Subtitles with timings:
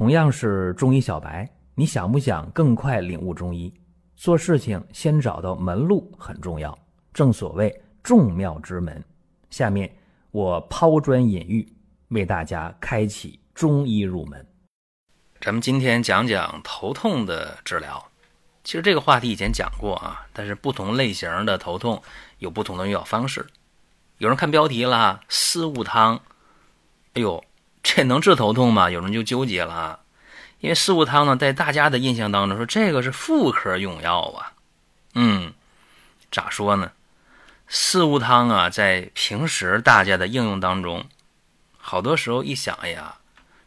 [0.00, 3.70] 同样是中医小白，你想不想更快领悟中医？
[4.16, 6.76] 做事情先找到门路很重要，
[7.12, 9.04] 正所谓众妙之门。
[9.50, 9.94] 下面
[10.30, 11.70] 我抛砖引玉，
[12.08, 14.46] 为大家开启中医入门。
[15.38, 18.02] 咱们今天讲讲头痛的治疗。
[18.64, 22.02] 其实这个话题以前讲过啊，但是不同类型的头痛
[22.38, 23.46] 有不同的用药方式。
[24.16, 26.18] 有人看标题了，四物汤，
[27.12, 27.44] 哎呦。
[27.82, 28.90] 这能治头痛吗？
[28.90, 30.00] 有人就纠结了，
[30.60, 34.52] 因为四物汤呢，在大家的印象当中说这个是妇科用药啊。
[35.14, 35.52] 嗯，
[36.30, 36.92] 咋说呢？
[37.66, 41.06] 四物汤啊，在平时大家的应用当中，
[41.78, 43.16] 好多时候一想，哎呀，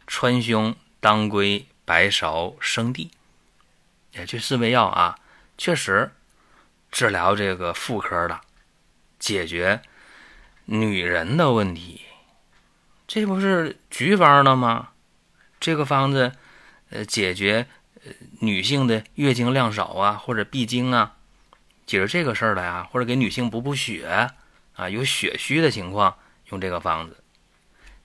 [0.05, 3.11] 川芎、当归、白芍、生地，
[4.11, 5.17] 也这四味药啊，
[5.57, 6.11] 确实
[6.91, 8.39] 治疗这个妇科的，
[9.19, 9.81] 解决
[10.65, 12.01] 女人的问题。
[13.05, 14.89] 这不是局方的吗？
[15.59, 16.31] 这个方子，
[16.89, 17.67] 呃，解决
[18.03, 21.15] 呃女性的月经量少啊，或者闭经啊，
[21.85, 24.29] 解决这个事儿的呀，或者给女性补补血
[24.75, 26.17] 啊，有血虚的情况
[26.49, 27.23] 用这个方子。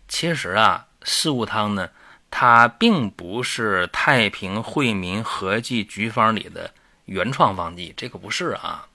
[0.08, 1.90] 其实啊，四物汤呢，
[2.30, 6.74] 它并不是太平惠民合剂局方里的
[7.06, 8.88] 原创方剂，这个不是啊。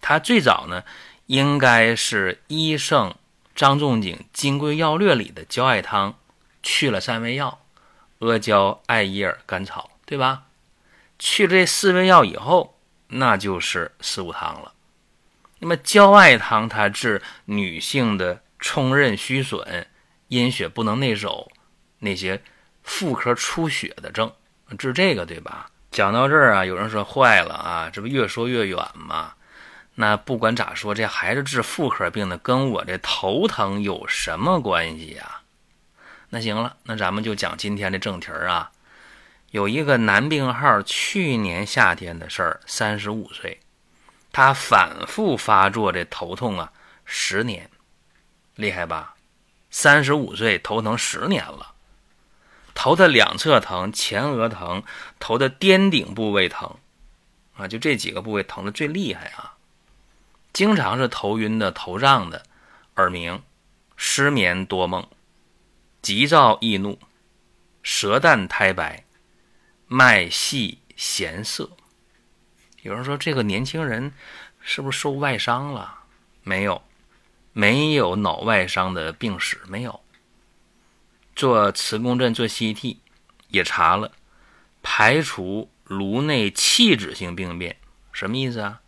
[0.00, 0.82] 它最早呢，
[1.26, 3.14] 应该是医圣。
[3.56, 6.14] 张仲景《金匮要略》里的焦艾汤，
[6.62, 7.58] 去了三味药：
[8.18, 10.42] 阿胶、艾叶、甘草，对吧？
[11.18, 14.74] 去了这四味药以后，那就是四物汤了。
[15.60, 19.86] 那么焦艾汤它治女性的冲任虚损、
[20.28, 21.50] 阴血不能内守
[22.00, 22.42] 那些
[22.82, 24.30] 妇科出血的症，
[24.76, 25.70] 治这个对吧？
[25.90, 29.32] 讲到这儿啊，有人说坏了啊，这不越说越远吗？
[29.98, 35.40] 那不管咋说，这孩子治妇科病的，跟我这头疼有什么关系呀？
[36.28, 38.72] 那行了，那咱们就讲今天的正题儿啊。
[39.52, 43.60] 有一个男病号，去年夏天的事儿，三十五岁，
[44.32, 46.72] 他反复发作这头痛啊，
[47.06, 47.70] 十年，
[48.54, 49.14] 厉害吧？
[49.70, 51.72] 三十五岁头疼十年了，
[52.74, 54.82] 头的两侧疼，前额疼，
[55.18, 56.76] 头的颠顶部位疼，
[57.56, 59.55] 啊，就这几个部位疼的最厉害啊。
[60.56, 62.46] 经常是头晕的、头胀的、
[62.94, 63.42] 耳鸣、
[63.94, 65.06] 失眠多梦、
[66.00, 66.98] 急躁易怒、
[67.82, 69.04] 舌淡苔白、
[69.86, 71.68] 脉细弦涩。
[72.80, 74.14] 有人说这个年轻人
[74.58, 76.04] 是不是受外伤了？
[76.42, 76.82] 没有，
[77.52, 80.00] 没有脑外伤的病史，没有。
[81.34, 82.96] 做磁共振、做 CT
[83.48, 84.10] 也查了，
[84.82, 87.76] 排除颅内器质性病变。
[88.10, 88.80] 什么意思啊？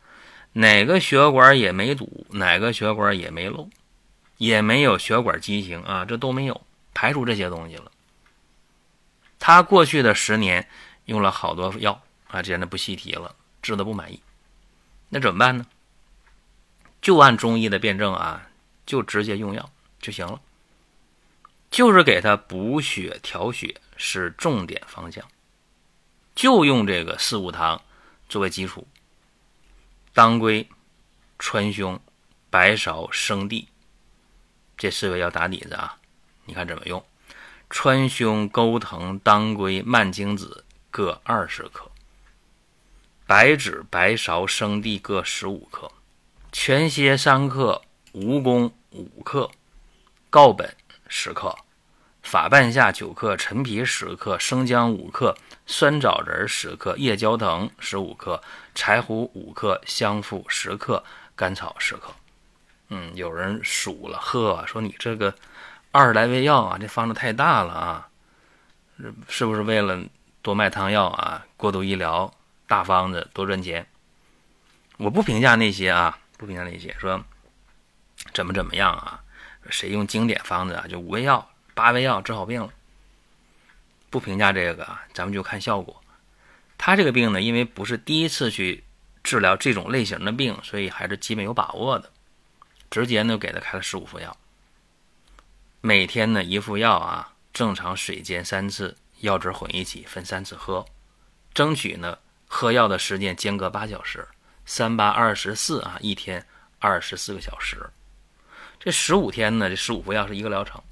[0.52, 3.68] 哪个血管也没堵，哪个血管也没漏，
[4.38, 6.60] 也没有血管畸形啊，这都没有，
[6.94, 7.92] 排除这些东西了。
[9.38, 10.68] 他过去的十年
[11.04, 14.20] 用了好多药啊，这样的不细提了，治的不满意，
[15.10, 15.66] 那怎么办呢？
[17.00, 18.48] 就按中医的辩证啊，
[18.84, 19.70] 就直接用药
[20.00, 20.40] 就行了，
[21.70, 25.24] 就是给他补血调血是重点方向，
[26.34, 27.80] 就用这个四物汤
[28.28, 28.84] 作为基础。
[30.12, 30.68] 当归、
[31.38, 31.98] 川芎、
[32.50, 33.68] 白芍、生地，
[34.76, 35.98] 这四味要打底子啊！
[36.44, 37.04] 你看怎么用？
[37.70, 41.90] 川芎、钩藤、当归、蔓荆子各二十克，
[43.26, 45.92] 白芷、白芍、生地各十五克，
[46.50, 47.82] 全蝎三克，
[48.14, 49.50] 蜈蚣五克，
[50.30, 50.74] 告本
[51.08, 51.54] 十克。
[52.28, 55.34] 法半夏九克，陈皮十克，生姜五克，
[55.66, 58.42] 酸枣仁十克，夜交藤十五克，
[58.74, 61.02] 柴胡五克，香附十克，
[61.34, 62.14] 甘草十克。
[62.90, 65.34] 嗯，有人数了，呵，说你这个
[65.90, 68.08] 二十来味药啊，这方子太大了啊，
[69.26, 69.98] 是不是为了
[70.42, 71.46] 多卖汤药啊？
[71.56, 72.30] 过度医疗，
[72.66, 73.86] 大方子多赚钱？
[74.98, 77.24] 我不评价那些啊，不评价那些说
[78.34, 79.18] 怎么怎么样啊？
[79.70, 80.84] 谁用经典方子啊？
[80.86, 81.48] 就五味药。
[81.78, 82.72] 八味药治好病了，
[84.10, 86.02] 不评价这个啊，咱们就看效果。
[86.76, 88.82] 他这个病呢，因为不是第一次去
[89.22, 92.10] 治疗这种类型的病，所以还是基本有把握的。
[92.90, 94.36] 直接呢给他开了十五副药，
[95.80, 100.84] 每天呢一副药啊，正常水煎三次，药汁混一起分三次喝，
[101.54, 104.26] 争取呢喝药的时间间隔八小时，
[104.66, 106.44] 三八二十四啊，一天
[106.80, 107.88] 二十四个小时。
[108.80, 110.82] 这十五天呢，这十五副药是一个疗程。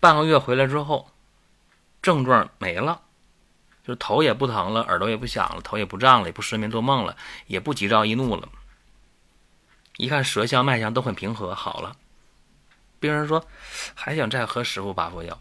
[0.00, 1.10] 半个月回来之后，
[2.00, 3.02] 症状没了，
[3.84, 7.16] 就是头也不疼了，耳朵也不响了，头也不胀了，也不失眠做梦了，
[7.46, 8.48] 也不急躁易怒了。
[9.98, 11.94] 一看舌象脉象都很平和，好了。
[12.98, 13.46] 病人说
[13.94, 15.38] 还想再喝十副八副药，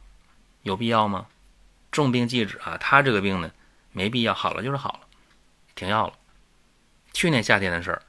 [0.64, 1.28] 有必要吗？
[1.92, 2.78] 重病忌止啊。
[2.78, 3.52] 他这个病呢，
[3.94, 5.00] 没必要，好了就是好了，
[5.76, 6.14] 停药了。
[7.14, 8.02] 去年夏天的事儿，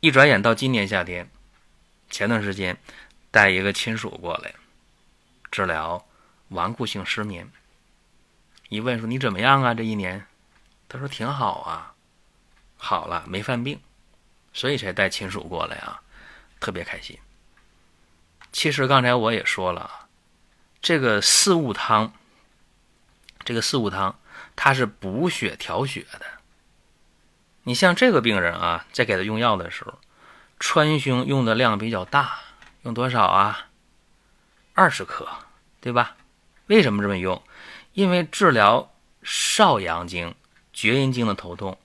[0.00, 1.30] 一转眼到今年夏天，
[2.08, 2.78] 前段时间
[3.30, 4.54] 带一个亲属过来
[5.54, 6.04] 治疗
[6.48, 7.48] 顽固性失眠。
[8.70, 9.72] 一问说你怎么样啊？
[9.72, 10.26] 这一年，
[10.88, 11.94] 他说挺好啊，
[12.76, 13.80] 好了，没犯病，
[14.52, 16.02] 所以才带亲属过来啊，
[16.58, 17.16] 特别开心。
[18.50, 20.08] 其实刚才我也说了，
[20.82, 22.12] 这个四物汤，
[23.44, 24.18] 这个四物汤
[24.56, 26.26] 它是补血调血的。
[27.62, 30.00] 你像这个病人啊，在给他用药的时候，
[30.58, 32.40] 川芎用的量比较大，
[32.82, 33.68] 用多少啊？
[34.76, 35.28] 二十克，
[35.84, 36.16] 对吧？
[36.68, 37.42] 为什么这么用？
[37.92, 38.90] 因为治疗
[39.22, 40.34] 少阳经、
[40.72, 41.78] 厥阴经的头痛，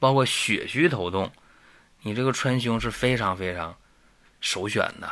[0.00, 1.30] 包括血虚头痛，
[2.02, 3.76] 你这个川芎是非常非常
[4.40, 5.08] 首选的。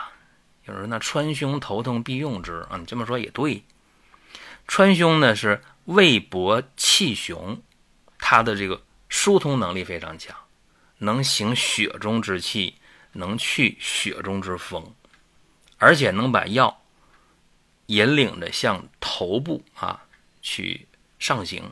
[0.65, 3.63] 有人说那川芎头痛必用之啊，你这么说也对。
[4.67, 7.63] 川芎呢是味薄气雄，
[8.19, 8.83] 它的这个。
[9.15, 10.35] 疏通能力非常强，
[10.97, 12.77] 能行血中之气，
[13.13, 14.95] 能去血中之风，
[15.77, 16.82] 而且能把药
[17.87, 20.05] 引领着向头部啊
[20.41, 20.87] 去
[21.19, 21.63] 上行。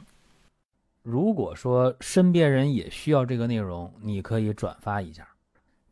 [1.03, 5.27] 如果说身边人也需要这个内容，你可以转发一下。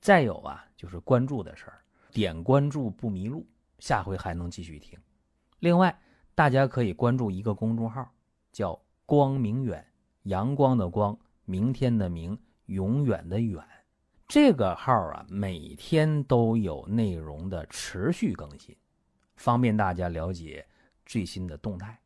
[0.00, 1.80] 再有啊，就是关注的事儿，
[2.12, 3.46] 点关注不迷路，
[3.78, 4.98] 下回还能继续听。
[5.60, 5.98] 另外，
[6.34, 8.08] 大家可以关注一个公众号，
[8.52, 9.84] 叫“光明远”，
[10.24, 11.18] 阳光的光。
[11.44, 13.64] 明天的明，永远的远，
[14.28, 18.76] 这个号啊，每天都有内容的持续更新，
[19.38, 20.66] 方便大家了解
[21.06, 21.98] 最新的动态。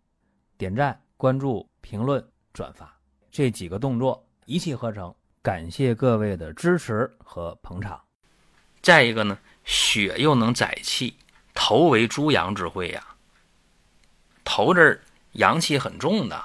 [0.57, 2.97] 点赞、关注、评论、转发
[3.33, 5.13] 这几个动作一气呵成，
[5.43, 8.01] 感谢各位的支持和捧场。
[8.81, 11.17] 再一个呢，血又能载气，
[11.55, 13.05] 头为诸阳之会呀，
[14.45, 15.01] 头这儿
[15.33, 16.41] 阳气很重的。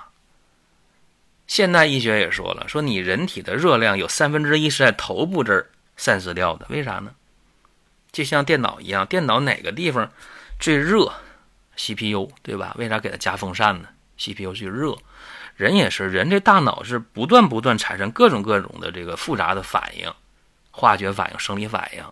[1.46, 7.16] 现代医学也说了，说你人体的热量有三分之一是在头部这儿散失掉的，为啥呢？
[8.12, 10.12] 就像电脑一样，电脑哪个地方
[10.60, 11.12] 最热
[11.76, 12.76] ？CPU 对吧？
[12.78, 13.88] 为啥给它加风扇呢
[14.18, 14.96] ？CPU 最热。
[15.56, 20.14] 人也是，人这大脑是不断不断产生各种各种的这个复杂的反应，
[20.72, 22.04] 化学反应、生理反应、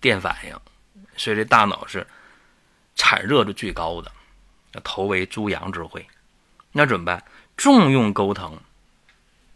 [0.00, 0.54] 电反应，
[1.16, 2.06] 所以这大脑是
[2.94, 4.12] 产热的最高的。
[4.84, 6.06] 头为诸阳之会，
[6.72, 7.24] 那怎么办？
[7.56, 8.58] 重用钩藤，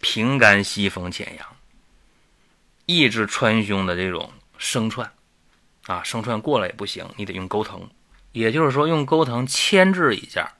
[0.00, 1.46] 平肝息风潜阳，
[2.86, 5.12] 抑制川芎的这种生窜，
[5.84, 7.86] 啊，生窜过了也不行，你得用钩藤，
[8.32, 10.52] 也就是说用钩藤牵制一下，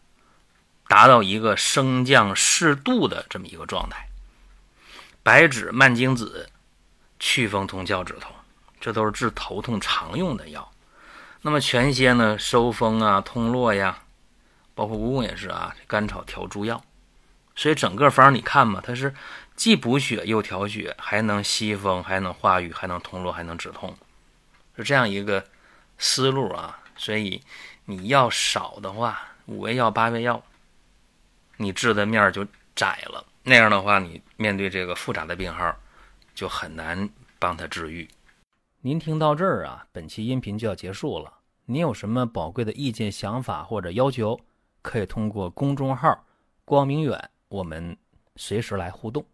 [0.88, 4.08] 达到一个升降适度的这么一个状态。
[5.22, 6.48] 白芷、蔓荆子，
[7.18, 8.32] 祛风通窍止痛，
[8.80, 10.70] 这都是治头痛常用的药。
[11.42, 13.98] 那么全蝎呢，收风啊，通络呀，
[14.74, 16.82] 包括蜈蚣也是啊，甘草调诸药。
[17.54, 19.14] 所以整个方你看嘛，它是
[19.54, 23.96] 既补血又调血，还能吸风，还能化瘀，还能通络，还能止痛，
[24.76, 25.44] 是这样一个
[25.98, 26.78] 思路啊。
[27.00, 27.42] 所以
[27.86, 30.42] 你要少的话，五味药、八味药，
[31.56, 33.24] 你治的面就窄了。
[33.42, 35.74] 那样的话，你面对这个复杂的病号，
[36.34, 37.08] 就很难
[37.38, 38.06] 帮他治愈。
[38.82, 41.32] 您听到这儿啊，本期音频就要结束了。
[41.64, 44.38] 您有什么宝贵的意见、想法或者要求，
[44.82, 46.22] 可以通过公众号
[46.66, 47.30] “光明远”。
[47.48, 47.96] 我们
[48.36, 49.24] 随时来互动，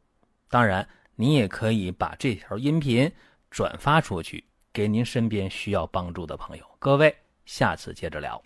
[0.49, 3.11] 当然，您也可以把这条音频
[3.51, 6.65] 转发出去，给您身边需要帮助的朋友。
[6.79, 7.15] 各位，
[7.47, 8.43] 下次接着聊。